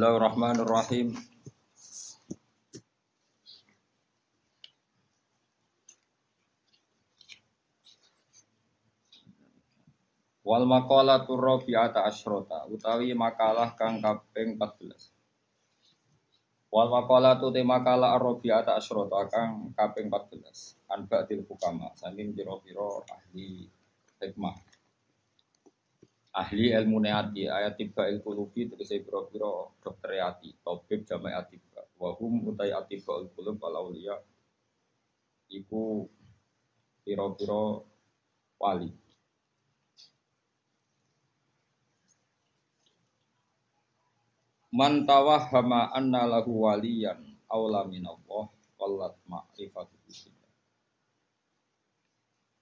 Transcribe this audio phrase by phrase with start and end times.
[0.00, 1.12] Bismillahirrahmanirrahim.
[10.40, 14.88] Wal maqalatu rabi'ata asyrota utawi makalah kang kaping 14.
[16.72, 20.80] Wal maqalatu te makalah rabi'ata asyrota kang kaping 14.
[20.96, 23.68] Anba til hukama saking pira-pira ahli
[24.16, 24.69] hikmah.
[26.30, 29.50] Ahli ilmu neati ayat tiba ilmu lubi tegese pira-pira
[29.82, 34.14] dokter ati tabib jamae atiba wa hum utai atiba il qulub wal auliya.
[35.50, 36.06] Iku
[37.02, 37.82] pira-pira
[38.62, 38.94] wali.
[44.70, 47.18] Man tawahhama anna lahu waliyan
[47.50, 48.46] aula minallah
[48.78, 49.98] wallat ma'rifatu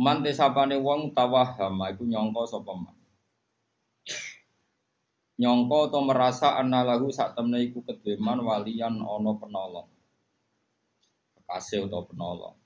[0.00, 2.72] Man tesapane wong tawahhama iku nyangka sapa.
[5.40, 9.88] Nyangka atau merasa anna lahu sak temne iku kedeman waliyan ana penolong.
[11.40, 12.56] Kekasih utawa penolong.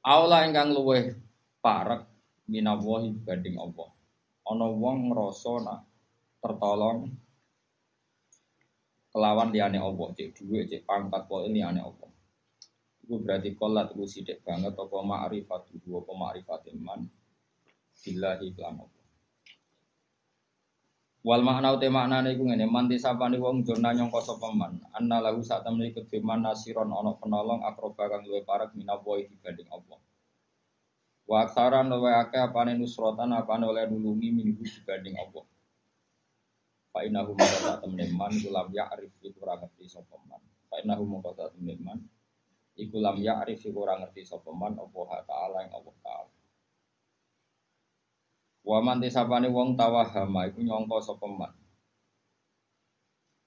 [0.00, 1.12] Aula ingkang luweh
[1.60, 2.08] parek
[2.48, 3.92] minallahi dibanding Allah.
[4.48, 5.84] Ana wong ngrasa nak
[6.40, 7.12] tertolong
[9.12, 12.08] kelawan liyane Allah, cek dhuwit, cek pangkat ini liyane Allah.
[13.04, 17.04] Itu berarti kolat itu sidik banget apa ma'rifat itu apa ma'rifat iman
[18.00, 18.99] billahi Allah.
[21.20, 24.48] Wal makna ute maknane iku ngene, man disapane wong jona nyangka sapa
[24.96, 29.68] anna lahu sak temne iku man nasiron ana penolong akroba kang luwih parek minawa dibanding
[29.68, 30.00] Allah.
[31.28, 35.44] Wa aksaran luwih akeh apane nusrotan apane oleh nulungi minggu dibanding Allah.
[36.90, 40.40] Fa innahu mongko temne man kulam ya'rif iku ora ngerti sapa man.
[40.72, 42.00] Fa innahu mongko temne man
[42.80, 45.94] iku lam ya'rif iku ora ngerti sapa apa taala ing Allah
[48.70, 48.78] taala.
[48.78, 51.52] Wa man tisapane wong tawahama iku nyangka sapa man.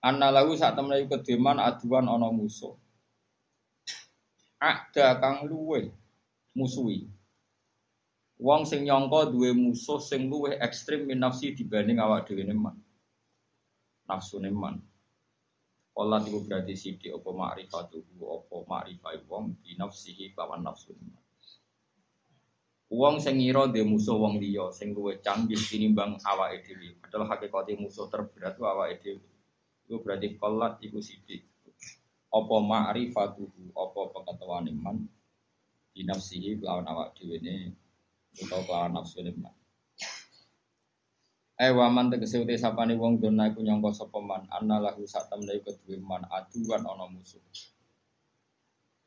[0.03, 2.75] Anna lahu sak temne iku kedeman aduan ana musuh.
[4.59, 5.92] Ada kang luwe
[6.52, 7.08] musuhi.
[8.44, 12.76] Wong sing nyangka duwe musuh sing luwih ekstrim min nafsi dibanding awak dhewe man
[14.03, 14.84] nafsu neman.
[15.94, 21.24] Allah itu berarti sidi apa ma'rifatuhu apa ma'rifai wong di nafsihi kawan nafsu neman.
[22.94, 26.94] Wong sing ngira dhe musuh wong liya sing luwih canggih tinimbang awake dhewe.
[27.02, 29.26] Padahal hakikate musuh terberat ku awake dhewe.
[29.90, 31.42] Itu berarti kolat iku sidi.
[32.30, 34.98] Apa ma'rifatuhu apa pengetahuan iman
[35.94, 37.74] di nafsihi lawan awak dhewe ne
[38.38, 39.53] utawa lawan nafsu neman.
[41.58, 45.98] Eh waman tegese uti sapane wong dona iku nyangka sapa man lahu sak temne kedue
[45.98, 47.42] man aduan ana musuh.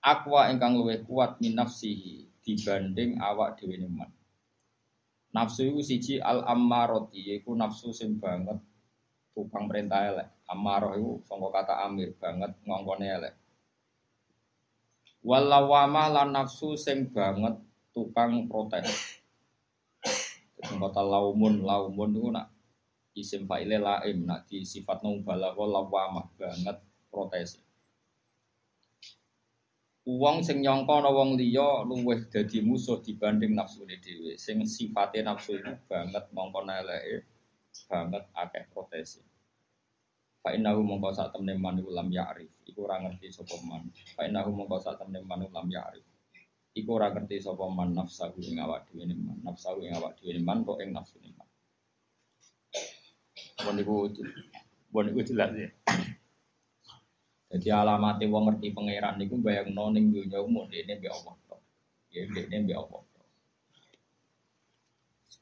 [0.07, 4.07] Akwa ingkang luwih kuat min nafsihi dibanding awak dhewe man.
[5.35, 8.63] Nafsu iku siji al ammarati yaiku nafsu sing banget
[9.35, 10.29] tukang perintah elek.
[10.47, 13.35] Amarah iku sangka kata amir banget ngongkone elek.
[15.27, 17.59] Walawama lan nafsu sing banget
[17.91, 19.19] tukang protes.
[20.57, 22.47] Kata laumun, laumun itu nak
[23.13, 26.79] isim fa'ile laim, nak di sifat balago lawamah banget
[27.11, 27.66] protes.
[30.07, 34.39] Uang sing nyongko ana wong liya luwih dadi musuh dibanding nafsu dhewe.
[34.39, 37.27] Sing sifate nafsu itu banget mongko eleke,
[37.91, 39.19] banget akeh protes.
[40.43, 42.51] Fa innahu mongko sak temne man lam ya'rif.
[42.71, 43.91] Iku ora ngerti sapa man.
[44.15, 46.07] Fa innahu mongko sak temne man lam ya'rif
[46.77, 50.61] iku ora ngerti sapa man nafsahu ing awak dhewe man nafsahu ing awak dhewe man
[50.61, 51.49] kok ing nafsu man
[53.65, 54.13] Bon iku
[54.93, 55.69] bon iku jelas ya
[57.53, 61.61] jadi alamat wong ngerti pangeran niku bayangno ning dunya umum dene mbek Allah tok
[62.11, 63.03] ya dene mbek Allah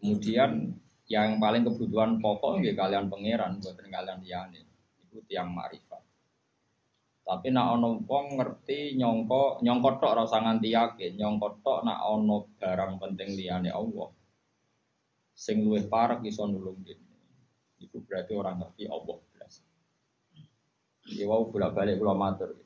[0.01, 0.51] kemudian
[1.09, 4.61] yang paling kebutuhan pokok nggih kalian pangeran buatan kalian liyane
[5.05, 6.05] itu tiang marifat
[7.25, 12.53] tapi nak ono wong ngerti nyongko nyongko tok rasa nganti yakin, nyongko tok nak ono
[12.61, 14.13] barang penting liyane Allah.
[15.33, 16.85] Sing luwih parek iso nulung.
[17.81, 19.19] Iku berarti orang ngerti Allah.
[21.11, 22.57] Ya wau bolak-balik kula matur.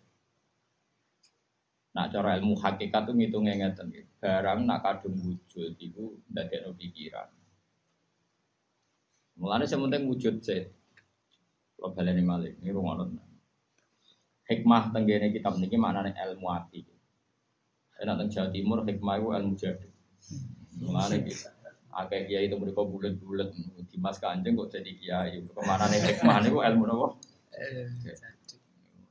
[1.95, 3.91] Nak cara ilmu hakikat itu ngitungnya ngeten
[4.23, 7.31] Barang nak kadung wujud itu ndadekno pikiran.
[9.39, 10.67] Mulane sementing wujud sih.
[11.79, 13.07] Kalau baleni malih, ini rungono
[14.49, 16.81] hikmah tenggene kitab niki maknane ilmu ati.
[18.01, 19.89] Enak teng Jawa Timur hikmah itu ilmu jadi.
[20.81, 21.51] Mulane kita
[21.93, 23.51] akeh kiai itu mereka bulat-bulat
[23.91, 25.45] di mas kanjeng kok jadi kiai.
[25.45, 27.07] Ke mana nih hikmah niku ilmu nopo?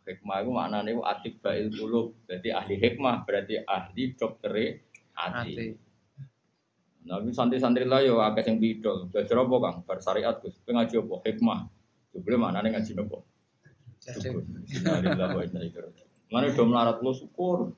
[0.07, 2.15] Hikmah itu maknane itu atik bail kulub.
[2.23, 4.79] Berarti ahli hikmah berarti ahli dokter
[5.11, 5.75] ati.
[7.07, 9.07] Nabi santri-santri lah yo akeh sing bidol.
[9.11, 9.77] Belajar apa Kang?
[9.87, 10.59] Bar syariat Gus.
[10.63, 11.15] Pengaji apa?
[11.23, 11.59] Hikmah.
[12.11, 12.91] Jebule maknane ngaji?
[12.93, 14.43] Jadi, Syukur.
[16.27, 17.57] Mana do melarat lo syukur.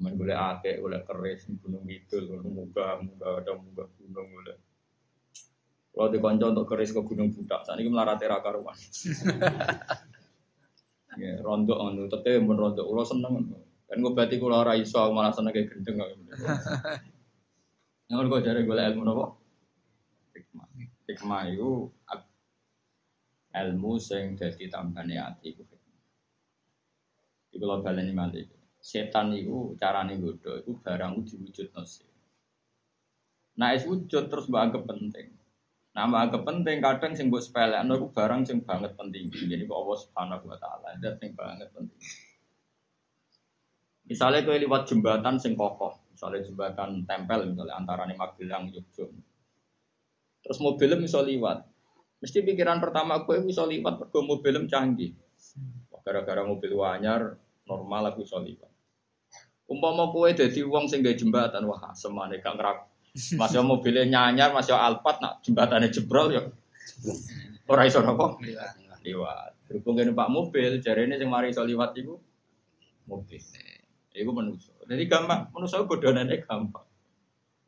[0.00, 4.56] Main boleh akeh, boleh keris, gunung kidul, boleh munggah, munggah, ada munggah gunung, boleh.
[5.90, 8.72] Kalau di konco untuk keris ke gunung budak, saat ini melarat era karuan.
[11.20, 13.50] ya, rontok anu, tapi mun rontok, ulo seneng.
[13.90, 15.98] Kan gue berarti kalau ora iso, malah seneng kayak gendeng.
[18.06, 19.24] Yang gue cari gue ilmu nopo.
[20.30, 20.66] Hikmah.
[21.10, 21.90] Hikmah itu
[23.50, 25.98] ilmu sing dadi tambane ati iku hikmah.
[27.50, 28.46] Iku lho baleni malih.
[28.78, 32.06] Setan iku carane nggodho iku barang diwujudno sih.
[33.58, 35.34] Nah, es wujud terus mbak anggap penting.
[35.90, 39.26] Nah, mbak anggap penting kadang sing mbok sepelekno iku barang sing banget penting.
[39.26, 41.98] Jadi kok Allah Subhanahu wa taala dat sing banget penting.
[44.06, 49.06] Misalnya kowe liwat jembatan sing kokoh, misalnya jembatan tempel misalnya antarane Magelang Yogyo.
[50.42, 51.62] Terus mobilnya bisa liwat.
[52.20, 55.14] Mesti pikiran pertama gue bisa liwat mergo mobilnya canggih.
[56.02, 58.70] Gara-gara mobil wanyar normal aku bisa liwat.
[59.70, 62.58] Umpama kowe dadi wong sing gawe jembatan, wah semane gak
[63.20, 63.40] ngerak.
[63.40, 66.42] Masih mobilnya nyanyar, masih alpat, nak jembatannya jebrol ya.
[67.70, 68.40] Ora iso napa?
[69.04, 69.52] liwat.
[69.66, 72.20] Berhubung kene Pak mobil, jarene sing mari iso liwat iku
[73.08, 73.40] mobil.
[74.10, 74.74] Iku manusia.
[74.84, 76.84] Jadi gampang, manusia bodonane gampang.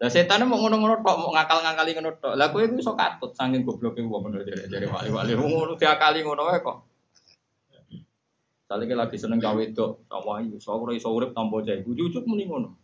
[0.02, 2.34] Lah setan mau ngono-ngono tok, mau ngakal-ngakali ngono tok.
[2.34, 6.58] Lah kowe iku iso katut saking gobloke wong ngono jare-jare wali-wali ngono diakali ngono wae
[6.58, 6.78] kok.
[8.66, 11.86] Sale ki lagi seneng gawe wedok, sama iku iso ora iso urip tanpa jae.
[11.86, 12.74] Ujuk-ujuk muni ngono.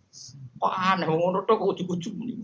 [0.62, 2.38] Kok aneh ngono tok kok ujuk-ujuk muni.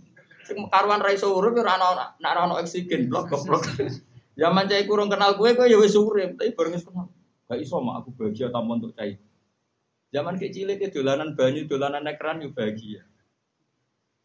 [0.44, 3.64] Sing karuan ra iso urip ora ana nek ora ana oksigen blok goblok.
[4.40, 7.06] Zaman cai kurang kenal gue, gue ya wis urip, tapi bareng wis kenal.
[7.46, 9.14] Gak iso mak aku bahagia tanpa untuk cai.
[10.10, 13.06] Zaman kecil ke dolanan banyu, dolanan ekran yo bahagia.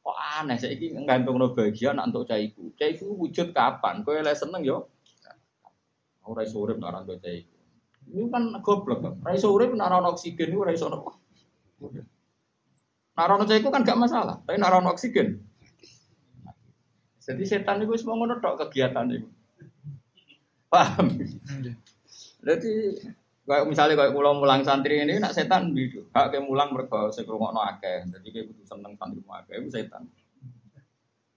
[0.01, 2.74] Kok aneh saya ini nggantung no bahagia nak untuk caiku.
[2.74, 4.01] Caiku wujud kapan?
[4.01, 4.89] Kau yang seneng yo.
[6.25, 7.57] Aku rai sore nak untuk caiku.
[8.10, 9.13] Ini kan goblok kan.
[9.21, 10.98] Rai sore nak orang oksigen itu rai sore.
[13.13, 14.42] Nak orang caiku kan gak masalah.
[14.45, 15.48] Tapi nak orang oksigen.
[17.29, 19.29] Jadi setan itu semua ngono tok kegiatan itu.
[20.65, 21.13] Paham?
[22.41, 22.71] Jadi
[23.45, 26.09] kayak misalnya kayak pulau mulang santri ini nak setan bidu.
[26.09, 28.09] Hak kayak mulang mergo sing ngrungokno akeh.
[28.09, 30.09] Jadi kayak kudu seneng santri akeh itu setan.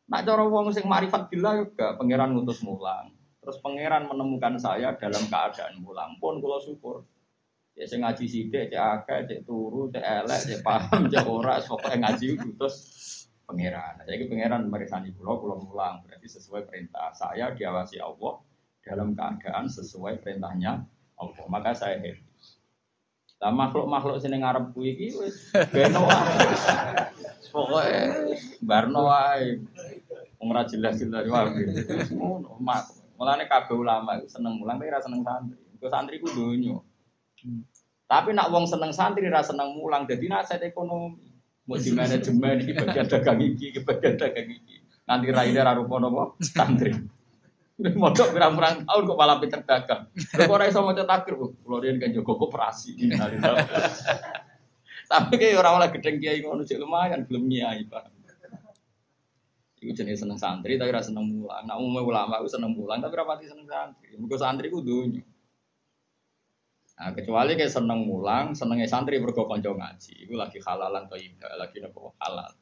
[0.08, 3.12] Nak cara wong sing marifat bila juga pangeran ngutus mulang.
[3.44, 7.04] Terus pangeran menemukan saya dalam keadaan mulang pun kula syukur.
[7.76, 11.96] Ya sing ngaji sithik cek akeh, cek turu, cek elek, cek paham, cek ora, pokoke
[12.00, 12.76] ngaji utus
[13.46, 14.02] pangeran.
[14.02, 18.40] Nah, Jadi pangeran merisani kula kula mulang berarti sesuai perintah saya diawasi Allah
[18.82, 20.82] dalam keadaan sesuai perintahnya
[21.18, 21.44] Allah.
[21.46, 22.32] Maka saya happy.
[23.42, 26.06] Lah makhluk-makhluk sini ngarep kuwi iki wis beno.
[27.50, 27.98] Pokoke
[28.62, 29.58] barno wae.
[30.38, 31.66] Wong ora jelas-jelas wae.
[32.14, 32.86] Ngono, mak.
[33.18, 35.58] Mulane kabeh ulama iku seneng mulang tapi ora seneng santri.
[35.74, 36.78] Iku santri ku donya.
[38.06, 41.31] Tapi nak wong seneng santri ra seneng mulang dadi nasihat ekonomi.
[41.62, 44.82] Mau di manajemen iki bagian dagang iki, iki bagian dagang iki.
[45.06, 46.90] Nanti raine ra rupa napa santri.
[47.82, 50.10] Modok pirang-pirang tahun kok malah pinter dagang.
[50.14, 51.54] Lha kok ora iso maca takbir, Bu.
[51.62, 52.98] Kulo riyen kan jaga koperasi.
[55.10, 58.04] Tapi kayak orang oleh gedeng kiai ngono sik lumayan belum nyai, Pak.
[59.82, 61.66] Iku jenis seneng santri tapi rasa seneng mulang.
[61.66, 64.14] Nah umumnya ulama aku seneng mulang tapi rapati seneng santri.
[64.14, 65.26] Mergo santri ku dunya.
[66.93, 70.29] Nah, kecuali kayak seneng mulang, senengnya santri mergo ngaji.
[70.29, 72.53] Iku lagi halalan thayyibah, lagi nopo halal.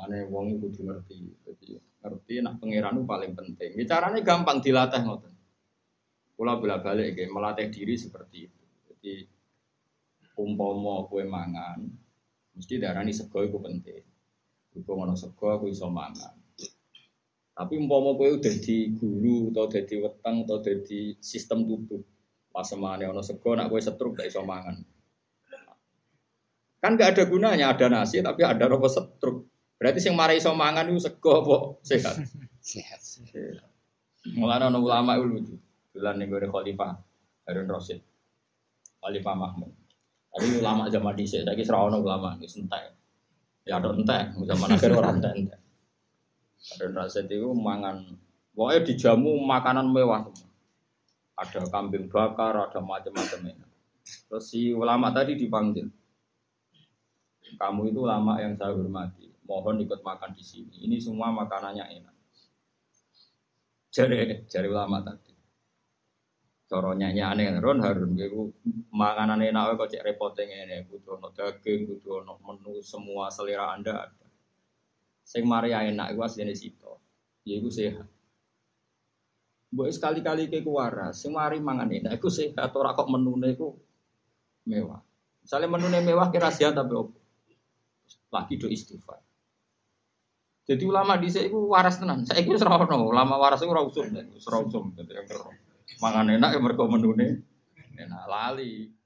[0.00, 1.18] Ane wong iku kudu ngerti.
[1.44, 1.68] Jadi
[2.00, 3.70] ngerti nak pangeran itu paling penting.
[3.76, 5.34] Ya, caranya gampang dilatih ngoten.
[6.40, 8.62] Kula bola balik kayak melatih diri seperti itu.
[8.88, 9.14] Jadi
[10.40, 11.84] umpama kue mangan,
[12.56, 14.00] mesti darani sego iku penting.
[14.72, 16.32] Iku ngono sego aku iso mangan.
[17.52, 22.00] Tapi umpama kue udah di guru atau udah di weteng atau udah di sistem tubuh.
[22.50, 24.82] Pas semane ono sego nak kue setruk gak iso mangan.
[26.82, 29.46] Kan gak ada gunanya ada nasi tapi ada robo setruk.
[29.78, 32.14] Berarti sing marai iso mangan itu sego apa sehat.
[32.58, 33.00] Sehat.
[34.34, 35.54] Mulane ana ulama itu lucu.
[35.94, 36.92] Bulan ning gore Khalifah
[37.46, 38.02] Harun Rasid.
[39.00, 39.72] Khalifah Mahmud.
[40.30, 42.94] Tapi ulama zaman dhisik saiki ora ono ulama wis entek.
[43.66, 45.58] Ya ada entek, zaman akhir ora entek.
[46.76, 48.04] Harun Rasid itu mangan
[48.54, 50.49] pokoknya dijamu makanan mewah semua.
[51.40, 53.64] Ada kambing bakar, ada macam-macam ini.
[54.28, 55.88] Terus si ulama tadi dipanggil.
[57.56, 59.32] Kamu itu ulama yang saya hormati.
[59.48, 60.84] Mohon ikut makan di sini.
[60.84, 62.16] Ini semua makanannya enak.
[63.90, 65.34] Jari, jari ulama tadi.
[66.70, 68.46] Cara nyanyi Ron Harun iku
[68.94, 74.06] makanan enak kok cek repote ngene, kudu ono daging, kudu ono menu semua selera Anda
[74.06, 74.26] ada.
[75.26, 77.02] Sing mari enak iku asline sito.
[77.42, 78.06] Ya iku sehat.
[79.70, 83.70] Mbok sekali-kali ke waras, sing mari mangan enak iku sehat ora kok menune iku
[84.66, 84.98] mewah.
[85.46, 87.14] Misalnya menune mewah kira sehat tapi opo?
[88.34, 89.22] Lagi do istighfar.
[90.66, 92.26] Jadi ulama di sini waras tenan.
[92.26, 94.10] Saya kira serau ulama waras itu ora usum,
[94.50, 94.94] ora usum.
[96.02, 97.42] Mangan enak ya mergo menune
[97.94, 98.99] enak lali.